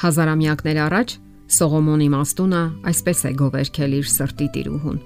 Հազարամյակներ 0.00 0.78
առաջ 0.80 1.10
Սողոմոնի 1.50 2.06
մաստունը 2.14 2.60
այսպես 2.88 3.18
է 3.20 3.30
գովերքել 3.40 3.94
իր 3.98 4.06
սրտի 4.08 4.46
տիրուհուն. 4.54 5.00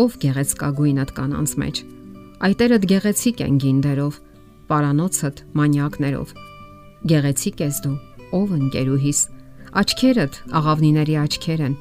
Ով 0.00 0.14
գեղեցկագույնդ 0.22 1.10
կանանց 1.18 1.52
մեջ։ 1.62 1.80
Այտերդ 2.48 2.86
գեղեցիկ 2.92 3.42
են 3.44 3.58
գինդերով, 3.64 4.14
պարանոցդ 4.70 5.42
մանյակներով։ 5.60 6.32
Գեղեցիկ 7.12 7.60
ես 7.66 7.80
դու, 7.84 7.96
ով 8.38 8.54
ընկերուհիս, 8.58 9.20
աչքերդ 9.82 10.40
աղավնիների 10.62 11.18
աչքեր 11.24 11.60
են, 11.68 11.76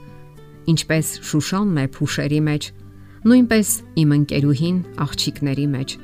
ինչպես 0.74 1.14
Շուշանն 1.32 1.80
է 1.80 1.88
փուշերի 1.96 2.42
մեջ, 2.50 2.70
նույնպես 3.28 3.72
իմ 4.04 4.14
ընկերուհին 4.18 4.78
աղջիկների 5.08 5.68
մեջ։ 5.78 5.96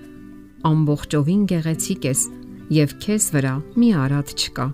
Ամբողջովին 0.72 1.44
գեղեցիկ 1.52 2.10
ես 2.14 2.26
եւ 2.80 2.98
քեզ 3.04 3.30
վրա 3.36 3.56
մի 3.76 3.90
արատ 4.08 4.36
չկա 4.40 4.68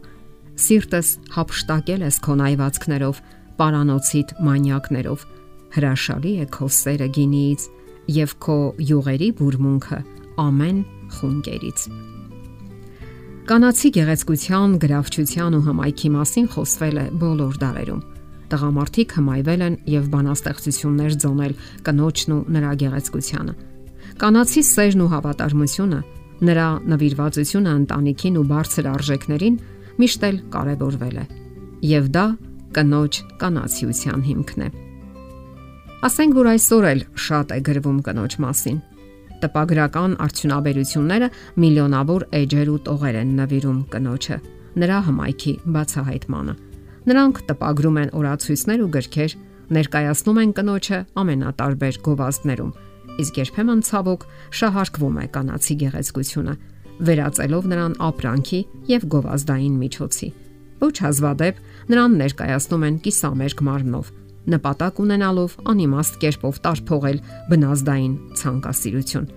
Սիրտս 0.60 1.10
հապշտակել 1.36 2.02
ես 2.04 2.18
քո 2.26 2.34
նայվածքներով, 2.40 3.20
պարանոցիդ 3.60 4.32
մանյակներով։ 4.44 5.26
Հրաշալի 5.76 6.34
է 6.44 6.46
քո 6.56 6.68
սերը 6.80 7.08
գինիից 7.16 7.66
եւ 8.20 8.34
քո 8.44 8.58
յուղերի 8.90 9.30
բուրմունքը 9.40 10.00
ամեն 10.44 10.80
խունկերից։ 11.16 11.86
Կանացի 13.50 13.90
գեղեցկության, 13.96 14.74
գրավչության 14.84 15.56
ու 15.58 15.64
հմայքի 15.70 16.10
մասին 16.14 16.48
խոսվել 16.54 16.98
է 17.00 17.06
բոլոր 17.24 17.56
դարերում։ 17.64 18.02
Տղամարդիկ 18.50 19.16
հմայվել 19.20 19.64
են 19.66 19.76
եւ 19.90 20.06
բանաստեղծություններ 20.14 21.16
ձոնել 21.24 21.54
կնոջն 21.88 22.36
ու 22.36 22.44
նրա 22.56 22.72
գեղեցկությանը։ 22.84 23.54
Կանացի 24.20 24.64
սերն 24.70 25.04
ու 25.06 25.10
հավատարմությունը, 25.14 26.00
նրա 26.50 26.68
նվիրվածությունը 26.94 27.74
ընտանիքին 27.80 28.40
ու 28.40 28.46
բարձր 28.50 28.90
արժեքներին 28.90 29.60
միշտ 30.00 30.26
էլ 30.30 30.38
կարևորվել 30.54 31.18
է։ 31.20 31.26
Եվ 31.90 32.06
դա 32.16 32.26
կնոջ 32.76 33.20
կանացիության 33.42 34.22
հիմքն 34.30 34.64
է։ 34.66 34.70
Ասենք 36.10 36.38
որ 36.40 36.48
այսօր 36.54 36.86
էլ 36.90 37.02
շատ 37.26 37.52
է 37.52 37.60
գրվում 37.68 38.00
կնոջ 38.08 38.36
մասին։ 38.46 38.78
Տպագրական 39.40 40.16
արդյունաբերությունները 40.24 41.28
միլիոնավոր 41.64 42.26
էջեր 42.40 42.72
ու 42.72 42.80
տողեր 42.88 43.18
են 43.20 43.30
նվիրում 43.40 43.80
կնոջը, 43.94 44.38
նրա 44.80 45.00
հմայքի 45.10 45.54
բացահայտմանը։ 45.76 46.56
Նրանք 47.10 47.42
տպագրում 47.50 48.00
են 48.00 48.12
օրացույցներ 48.20 48.84
ու 48.84 48.90
գրքեր, 48.96 49.36
ներկայացնում 49.80 50.40
են 50.44 50.52
կնոջը 50.60 51.00
ամենատարբեր 51.20 52.00
գովազդներում, 52.08 52.74
իսկ 53.20 53.40
երբեմն 53.40 53.82
ցավոք 53.90 54.26
շահարկվում 54.60 55.20
է 55.20 55.26
կանացի 55.36 55.76
գեղեցկությունը, 55.84 56.54
վերածելով 57.08 57.68
նրան 57.72 57.98
ապրանքի 58.10 58.62
եւ 58.90 59.06
գովազդային 59.14 59.76
միջոցի։ 59.80 60.30
Ոչ 60.80 60.96
հազվադեպ 61.04 61.60
նրան 61.92 62.16
ներկայացնում 62.20 62.86
են 62.88 62.98
կիսամերկ 63.06 63.64
մարմնով, 63.68 64.12
նպատակ 64.54 65.02
ունենալով 65.04 65.58
անիմաստ 65.74 66.20
կերպով 66.24 66.60
տարփողել 66.66 67.20
բնազդային 67.50 68.16
ցանկասիրություն։ 68.40 69.28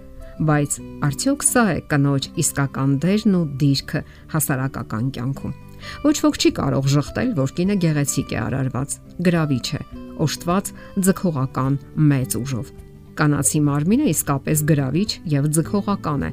Բայց 0.42 0.76
արդյոք 1.06 1.44
սա 1.44 1.64
է 1.72 1.80
կնոջ 1.90 2.28
իսկական 2.42 2.94
դերն 3.02 3.34
ու 3.38 3.42
դիրքը 3.62 4.00
հասարակական 4.32 5.10
կյանքում։ 5.16 5.58
Ոչ 6.06 6.16
ոք 6.22 6.38
չի 6.38 6.50
կարող 6.56 6.88
շղթել, 6.92 7.30
որ 7.36 7.52
կինը 7.58 7.76
գեղեցիկ 7.82 8.32
է 8.32 8.38
արարված, 8.42 8.94
գրավիչ 9.26 9.66
է, 9.76 9.80
օշտված 10.22 10.70
ձգողական 11.08 11.78
մեծ 12.12 12.36
ուժով։ 12.38 12.72
Կանացի 13.18 13.60
մարմինը 13.66 14.06
իսկապես 14.12 14.62
գրավիչ 14.70 15.10
եւ 15.32 15.48
ձգողական 15.58 16.22
է, 16.22 16.30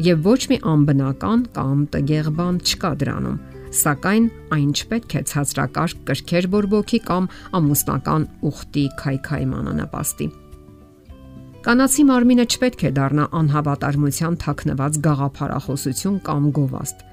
եւ 0.00 0.20
ոչ 0.24 0.40
մի 0.48 0.56
անբնական 0.64 1.40
կամ 1.52 1.80
տգեղ 1.92 2.28
բան 2.36 2.58
չկա 2.64 2.90
դրանում, 3.00 3.40
սակայն 3.80 4.28
այն 4.56 4.70
չպետք 4.72 5.16
է 5.18 5.22
ցածրակարգ 5.30 5.98
կրքեր 6.08 6.46
բորբոքի 6.54 7.00
կամ 7.10 7.26
ամուսնական 7.58 8.24
ուխտի 8.50 8.84
քայքայմանը 9.02 9.74
նպաստի։ 9.80 10.28
Կանացի 11.60 12.04
մարմինը 12.08 12.46
չպետք 12.48 12.84
է 12.88 12.90
դառնա 12.96 13.24
անհավատարմության 13.40 14.38
թաքնված 14.40 14.98
գաղափարախոսություն 15.04 16.16
կամ 16.30 16.48
գովաստ։ 16.56 17.04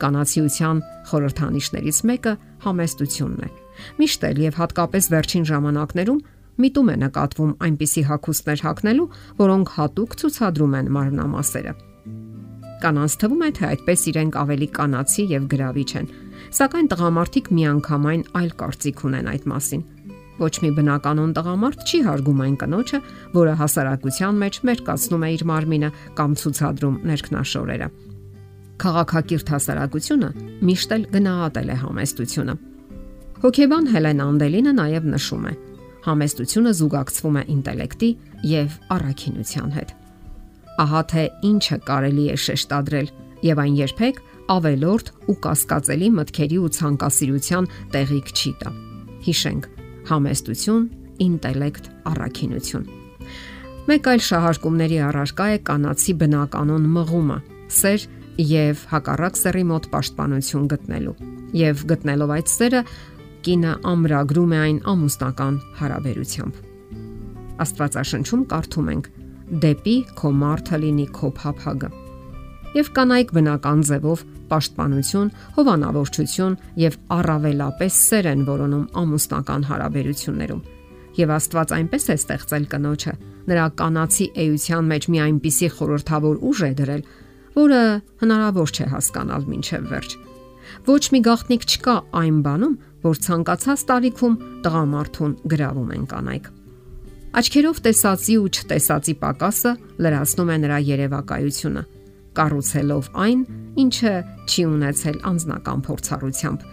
Կանացիության 0.00 0.82
խորհրդանիշներից 1.10 1.98
մեկը 2.08 2.34
համեստությունն 2.64 3.44
է։ 3.44 3.50
Միշտ 4.00 4.26
էլ 4.30 4.42
եւ 4.46 4.58
հատկապես 4.62 5.10
վերջին 5.12 5.46
ժամանակներում 5.52 6.24
միտում 6.64 6.90
է 6.90 6.96
նկատվում 7.04 7.52
այնպիսի 7.68 8.02
հակոստներ 8.08 8.64
հակնելու, 8.70 9.06
որոնք 9.44 9.76
հատուկ 9.76 10.18
ցուցադրում 10.24 10.76
են 10.80 10.92
մարմնամասերը։ 10.96 11.89
Կանանց 12.80 13.14
թվում 13.20 13.42
է 13.44 13.48
թե 13.56 13.64
այդպես 13.70 14.02
իրենք 14.10 14.36
ավելի 14.40 14.66
կանացի 14.76 15.24
եւ 15.30 15.48
գրավիչ 15.52 15.90
են, 16.00 16.06
սակայն 16.56 16.86
տղամարդիկ 16.92 17.50
միանգամայն 17.56 18.22
այլ 18.40 18.52
կարծիք 18.62 19.02
ունեն 19.04 19.28
այդ 19.34 19.44
մասին։ 19.52 19.82
Ոչ 20.40 20.54
մի 20.64 20.70
բնականon 20.78 21.34
տղամարդ 21.36 21.82
չի 21.84 22.00
հարգում 22.06 22.40
այն 22.46 22.56
կնոջը, 22.62 23.00
որը 23.36 23.54
հասարակության 23.60 24.40
մեջ 24.40 24.60
մերկացնում 24.70 25.26
է 25.28 25.30
իր 25.36 25.44
մարմինը 25.50 25.90
կամ 26.16 26.36
ցուցադրում 26.40 26.96
ներքնաշորերը։ 27.10 27.88
Խաղաղակիրթ 28.80 29.52
հասարակությունը 29.52 30.30
միշտ 30.70 30.94
էլ 30.96 31.06
գնահատել 31.20 31.68
է 31.68 31.80
համեստությունը։ 31.84 32.54
Հոկեբան 33.44 33.90
Հելեն 33.92 34.24
Անդելինը 34.30 34.76
նաև 34.80 35.12
նշում 35.20 35.44
է. 35.52 35.54
համեստությունը 36.00 36.70
զուգակցվում 36.80 37.36
է 37.40 37.42
ինտելեկտի 37.60 38.10
եւ 38.56 38.76
առաքինության 38.96 39.74
հետ 39.76 39.99
ահա 40.80 41.02
թե 41.12 41.24
ինչը 41.50 41.76
կարելի 41.88 42.24
է 42.30 42.36
շեշտադրել 42.44 43.10
եւ 43.46 43.60
այն 43.64 43.74
երբեք 43.80 44.22
ավելորդ 44.50 45.10
ու 45.30 45.36
կասկածելի 45.44 46.08
մտքերի 46.16 46.58
ու 46.60 46.70
ցանկասիրության 46.76 47.68
տեղիք 47.94 48.32
չի 48.34 48.52
տա։ 48.60 48.70
Հիշենք. 49.26 49.68
համեստություն, 50.10 50.84
ինտելեկտ, 51.22 51.84
առաքինություն։ 52.10 52.86
Մեկ 53.90 54.08
այլ 54.10 54.22
շահարկումների 54.26 54.98
առարկա 55.06 55.46
է 55.54 55.58
կանացի 55.68 56.14
բնականon 56.22 56.88
մղումը, 56.96 57.38
սեր 57.76 58.06
եւ 58.50 58.82
հակառակ 58.90 59.38
սերի 59.40 59.64
մոտ 59.70 59.88
պաշտպանություն 59.92 60.66
գտնելու։ 60.72 61.14
Եվ 61.60 61.84
գտնելով 61.92 62.34
այդ 62.36 62.50
սերը, 62.54 62.82
կինը 63.44 63.72
ամրագրում 63.92 64.52
է 64.56 64.60
այն 64.64 64.78
ամուսնական 64.94 65.60
հարաբերությամբ։ 65.80 66.60
Աստվածաշնչում 67.60 68.44
կարդում 68.50 68.90
ենք 68.94 69.10
դեպի 69.50 69.96
քո 70.18 70.30
մարդը 70.40 70.78
լինի 70.84 71.06
քո 71.16 71.30
փափագը։ 71.40 71.90
Եվ 72.70 72.90
կանայք 72.94 73.32
բնական 73.34 73.80
ձևով 73.88 74.20
պաշտպանություն, 74.50 75.30
հովանավորչություն 75.56 76.58
եւ 76.78 76.98
առավելապես 77.16 77.96
սեր 78.10 78.28
են 78.30 78.44
որոնում 78.46 78.84
ամուսնական 79.00 79.66
հարաբերություններում։ 79.70 80.62
Եվ 81.18 81.32
Աստված 81.34 81.74
այնպես 81.80 82.04
է 82.06 82.16
ստեղծել 82.20 82.68
կնոջը, 82.70 83.14
նրա 83.50 83.64
կանացի 83.80 84.26
էության 84.44 84.90
մեջ 84.90 85.08
մի 85.10 85.22
այնպիսի 85.26 85.68
խորթավոր 85.80 86.36
ուժ 86.50 86.62
է 86.70 86.72
դրել, 86.78 87.02
որը 87.58 87.82
հնարավոր 88.22 88.70
չէ 88.70 88.86
հասկանալ 88.94 89.48
մինչև 89.50 89.90
վերջ։ 89.90 90.16
Ոչ 90.86 91.02
մի 91.10 91.20
գաղտնիք 91.26 91.66
չկա 91.66 91.96
այն 92.20 92.38
բանում, 92.46 92.78
որ 93.02 93.20
ցանկացած 93.26 93.84
տարիքում 93.90 94.40
տղամարդուն 94.64 95.36
գրավում 95.50 95.92
են 95.98 96.04
կանայք։ 96.14 96.50
Աչքերով 97.30 97.76
տեսածի 97.84 98.34
ու 98.42 98.48
չտեսածի 98.50 99.12
պակասը 99.20 99.72
լրացնում 100.02 100.48
է 100.50 100.56
նրա 100.64 100.78
երևակայությունը, 100.88 101.82
կառուցելով 102.34 103.10
այն, 103.24 103.44
ինչը 103.82 104.14
չի 104.50 104.64
ունեցել 104.70 105.20
անznական 105.30 105.84
փորձառությամբ։ 105.86 106.64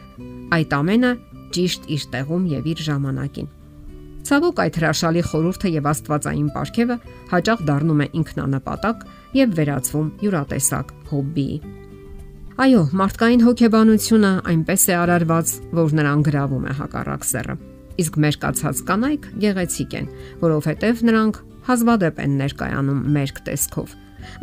Այդ 0.57 0.73
ամենը 0.79 1.11
ճիշտ 1.53 1.85
իր 1.93 2.07
տեղում 2.15 2.49
եւ 2.55 2.71
իր 2.73 2.81
ժամանակին։ 2.87 3.51
Ցավոք 4.27 4.63
այդ 4.65 4.81
հրաշալի 4.81 5.23
խորհուրդը 5.29 5.69
եւ 5.77 5.91
աստվածային 5.93 6.49
ապարքևը 6.57 6.97
հաճախ 7.37 7.63
դառնում 7.69 8.01
է 8.01 8.09
ինքնանպատակ 8.17 9.07
եւ 9.37 9.55
վերածվում 9.61 10.11
յուրատեսակ 10.25 10.93
հոբբիի։ 11.13 11.61
Այո, 12.57 12.83
մարդկային 12.97 13.45
հոգեբանությունը 13.45 14.35
այնպես 14.57 14.89
է 14.89 14.99
արարված, 15.05 15.57
որ 15.77 15.97
նրան 16.01 16.27
գրավում 16.27 16.69
է 16.73 16.77
հակառակ 16.81 17.27
սեռը 17.29 17.57
իսկ 18.01 18.17
մեր 18.23 18.37
կացած 18.43 18.81
կանայք 18.87 19.27
գեղեցիկ 19.43 19.95
են, 19.97 20.09
որովհետև 20.43 21.03
նրանք 21.07 21.39
հազվադեպ 21.67 22.21
են 22.23 22.37
ներկայանում 22.41 23.01
մերկ 23.17 23.41
տեսքով։ 23.47 23.95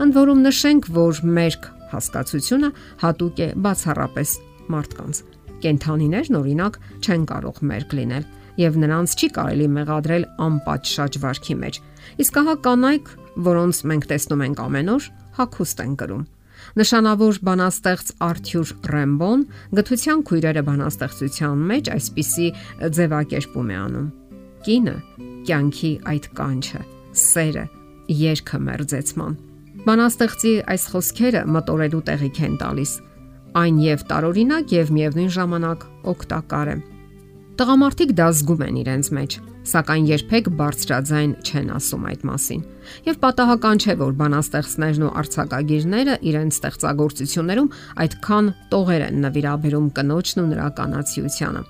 Ընդ 0.04 0.16
որում 0.18 0.42
նշենք, 0.44 0.88
որ 0.94 1.20
մերկ 1.38 1.68
հասկացությունը 1.94 2.70
հատուկ 3.04 3.42
է 3.44 3.48
բացառապես 3.64 4.34
մարդկանց։ 4.74 5.22
Կենթանիներն 5.64 6.38
օրինակ 6.40 6.78
չեն 7.04 7.26
կարող 7.30 7.60
մերկ 7.70 7.96
լինել 8.00 8.28
եւ 8.60 8.78
նրանց 8.84 9.16
չի 9.18 9.28
կարելի 9.38 9.68
մեղադրել 9.78 10.28
անպատշաճ 10.44 11.18
վարքի 11.24 11.56
մեջ։ 11.64 11.80
Իսկ 12.24 12.38
ահա 12.44 12.54
կանայք, 12.68 13.10
որոնց 13.48 13.82
մենք 13.90 14.08
տեսնում 14.14 14.46
ենք 14.50 14.64
ամեն 14.68 14.94
օր, 14.94 15.10
հակուստ 15.40 15.84
են 15.84 15.98
կրում 16.04 16.24
Նշանավոր 16.80 17.40
բանաստեղծ 17.48 18.12
Արթուր 18.28 18.74
Ռեմբոն 18.94 19.46
գթության 19.78 20.22
քույրերը 20.28 20.62
բանաստեղծության 20.68 21.64
մեջ 21.70 21.90
այսպիսի 21.94 22.50
ձևակերպում 22.98 23.72
է 23.74 23.78
անում. 23.84 24.10
Կինը 24.64 24.96
կյանքի 25.48 25.92
այդ 26.14 26.28
կանչը, 26.38 26.84
սերը, 27.24 27.64
երկը 28.24 28.62
մերձեցման։ 28.68 29.34
Բանաստեղծի 29.84 30.54
այս 30.74 30.84
խոսքերը 30.94 31.42
մտորելու 31.54 32.06
տեղիք 32.08 32.40
են 32.48 32.54
տալիս 32.62 32.94
Այն 33.54 33.76
եւ 33.78 34.00
տարօրինակ 34.10 34.72
եւ 34.74 34.88
միևնույն 34.94 35.28
ժամանակ 35.34 35.82
օգտակար 36.10 36.70
է։ 36.72 36.74
Տղամարդիկ 37.60 38.14
դա 38.18 38.26
զգում 38.34 38.64
են 38.66 38.78
իրենց 38.82 39.10
մեջ, 39.14 39.36
սակայն 39.64 40.08
երբեք 40.10 40.48
բարձրաձայն 40.58 41.32
չեն 41.44 41.70
ասում 41.74 42.02
այդ 42.10 42.24
մասին։ 42.28 42.64
Եվ 43.08 43.16
պատահական 43.24 43.80
չէ, 43.80 43.94
որ 44.00 44.12
բանաստեղծներն 44.20 45.04
ու 45.04 45.12
արցակագիրները 45.20 46.16
իրենց 46.30 46.58
ստեղծագործություններում 46.58 47.70
այդքան 48.04 48.50
տողեր 48.74 49.04
են 49.08 49.24
նվիրաբերում 49.24 49.88
կնոջն 49.98 50.42
ու 50.44 50.48
նրա 50.52 50.68
կանացիությանը։ 50.80 51.62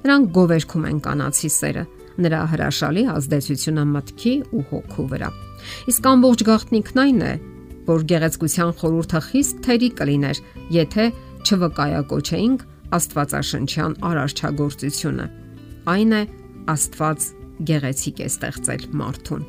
Նրանք 0.00 0.34
գովերքում 0.40 0.84
են 0.90 0.98
կանացի 1.06 1.50
սերը, 1.60 1.84
նրա 2.24 2.40
հրաշալի 2.50 3.02
ազդեցությունը 3.14 3.84
մտքի 3.94 4.34
ու 4.50 4.64
հոգու 4.70 5.06
վրա։ 5.10 5.30
Իսկ 5.90 6.08
ամբողջ 6.10 6.44
գաղտնիքն 6.50 7.00
այն 7.04 7.20
է, 7.20 7.32
որ 7.90 8.04
գեղեցկության 8.10 8.72
խորհուրդը 8.80 9.20
խիստ 9.28 9.62
թերի 9.66 9.88
կլիներ, 10.00 10.42
եթե 10.74 11.06
չվկայակոչեինք 11.46 12.66
Աստվածաշնչյան 12.90 13.92
արարչագործությունը։ 14.08 15.26
Այն 15.90 16.14
է 16.16 16.22
Աստված 16.70 17.30
գեղեցիկ 17.70 18.20
է 18.20 18.28
ստեղծել 18.30 18.84
մարդուն։ 19.00 19.48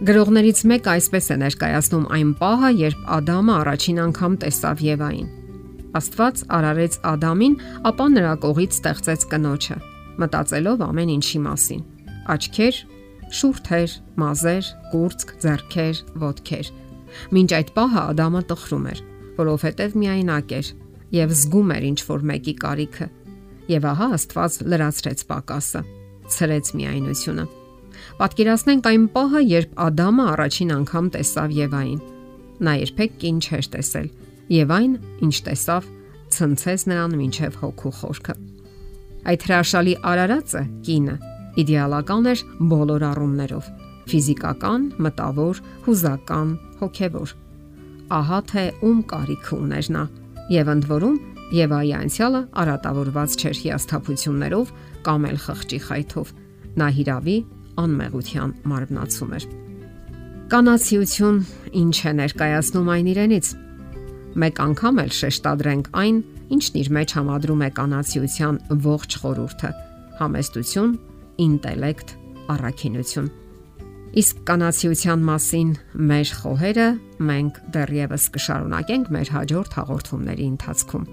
Գրողներից 0.00 0.60
մեկը 0.70 0.90
այսպես 0.94 1.26
է 1.28 1.36
ներկայացնում 1.42 2.06
այն 2.16 2.28
պահը, 2.40 2.70
երբ 2.80 3.00
Ադամը 3.16 3.52
առաջին 3.60 3.98
անգամ 4.06 4.36
տեսավ 4.44 4.82
Եվային։ 4.86 5.28
Աստված 6.00 6.42
արարեց 6.56 6.96
Ադամին, 7.10 7.56
ապա 7.90 8.06
նրա 8.14 8.32
կողից 8.44 8.78
ստեղծեց 8.78 9.26
կնոջը, 9.34 9.76
մտածելով 10.24 10.84
ամեն 10.86 11.12
ինչի 11.16 11.40
մասին։ 11.44 11.84
Աչքեր, 12.32 12.80
շուրթեր, 13.40 13.96
մազեր, 14.24 14.72
կուրծք, 14.94 15.36
ձեռքեր, 15.44 16.02
ոտքեր։ 16.24 16.72
Մինչ 17.36 17.50
այդ 17.60 17.72
պահը 17.76 18.02
Ադամը 18.14 18.42
տխրում 18.50 18.90
էր, 18.90 19.00
որովհետև 19.40 19.96
միայնակ 20.00 20.58
էր 20.60 20.74
եւ 21.20 21.32
զգում 21.40 21.72
էր 21.76 21.86
ինչ 21.90 22.00
որ 22.08 22.28
մեկի 22.30 22.54
կարիքը։ 22.64 23.06
Եվ 23.70 23.86
ահա 23.90 24.08
Աստված 24.16 24.60
լրացրեց 24.70 25.24
պակասը, 25.30 25.82
ցրեց 26.34 26.70
միայնությունը։ 26.78 27.44
Պատկերացնենք 28.20 28.88
այն 28.90 29.04
պահը, 29.14 29.40
երբ 29.50 29.80
Ադամը 29.86 30.24
առաջին 30.34 30.72
անգամ 30.76 31.06
տեսավ 31.16 31.54
Եվային։ 31.60 32.00
Նա 32.60 32.72
երբեք 32.80 33.12
կին 33.20 33.38
չէր 33.40 33.68
տեսել, 33.74 34.08
եւ 34.50 34.72
այն, 34.76 34.94
ինչ 35.26 35.36
տեսավ, 35.46 35.90
ցնցեց 36.36 36.86
նրան 36.90 37.14
մինչև 37.20 37.58
հոգու 37.60 37.92
խորքը։ 38.00 38.34
Այդ 39.30 39.46
հրաշալի 39.46 39.94
արարածը 40.10 40.62
կինը 40.86 41.16
իդեալական 41.60 42.28
էր 42.30 42.42
բոլոր 42.70 43.04
առումներով՝ 43.10 43.70
ֆիզիկական, 44.10 44.86
մտավոր, 45.06 45.60
հուզական, 45.86 46.54
հոգևոր։ 46.80 47.34
Ահա 48.20 48.38
թե 48.50 48.64
ում 48.86 49.02
կարիք 49.10 49.50
ուներ 49.56 49.90
նա 49.96 50.04
եւ 50.50 50.70
ընդ 50.74 50.88
որում 50.90 51.18
Եվայի 51.50 51.92
անցյալը 51.98 52.40
արատավորված 52.62 53.32
չէր 53.40 53.60
հիասթափություններով 53.60 54.68
կամ 55.06 55.26
էլ 55.30 55.38
խղճի 55.44 55.80
խայթով։ 55.86 56.32
Նա 56.80 56.88
հիրավի 56.96 57.36
անմեղության 57.80 58.54
մարմնացում 58.70 59.34
էր։ 59.38 59.46
Կանացիություն 60.50 61.36
ինչ 61.80 61.96
է 62.10 62.12
ներկայացնում 62.20 62.88
այն 62.94 63.10
իրենից։ 63.10 63.50
Մեկ 64.40 64.60
անգամ 64.64 65.00
էլ 65.04 65.12
շեշտադրենք 65.20 65.90
այն, 66.00 66.16
ինչն 66.54 66.80
իր 66.80 66.90
մեջ 66.96 67.14
համադրում 67.18 67.62
է 67.66 67.70
կանացիության 67.78 68.58
ողջ 68.86 69.16
խորհուրդը՝ 69.22 69.70
համեստություն, 70.20 70.92
ինտելեկտ, 71.46 72.14
առաքինություն։ 72.54 73.30
Իսկ 74.20 74.38
կանացիության 74.50 75.20
մասին 75.30 75.68
մեր 76.10 76.30
խոհերը 76.40 76.86
մենք 77.30 77.58
դեռևս 77.76 78.24
կշարունակենք 78.34 79.10
մեր 79.14 79.28
հաջորդ 79.38 79.76
հաղորդումների 79.78 80.46
ընթացքում։ 80.50 81.04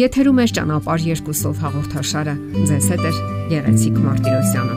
Եթերում 0.00 0.38
է 0.40 0.44
ճանապարհ 0.56 1.02
երկուսով 1.10 1.58
հաղորդաշարը։ 1.60 2.32
Ձեզ 2.70 2.86
հետ 2.92 3.02
է 3.04 3.10
Գեղեցիկ 3.50 3.98
Մարտիրոսյանը։ 4.06 4.76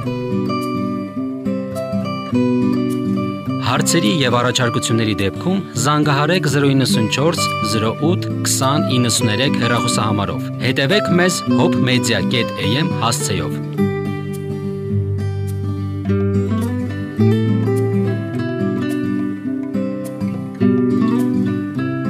Հարցերի 3.70 4.12
եւ 4.20 4.36
առաջարկությունների 4.42 5.16
դեպքում 5.24 5.62
զանգահարեք 5.86 6.50
094 6.60 7.48
08 7.72 8.28
2093 8.52 9.62
հեռախոսահամարով։ 9.64 10.50
Հետևեք 10.68 11.14
մեզ 11.22 11.40
hopmedia.am 11.56 12.92
հասցեով։ 13.06 13.73